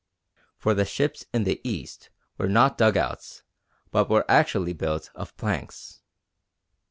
For 0.57 0.73
the 0.73 0.83
ships 0.83 1.27
in 1.31 1.43
the 1.43 1.61
East 1.63 2.09
were 2.39 2.47
not 2.49 2.75
dug 2.75 2.97
outs, 2.97 3.43
but 3.91 4.09
were 4.09 4.25
actually 4.27 4.73
built 4.73 5.11
of 5.13 5.37
planks. 5.37 6.01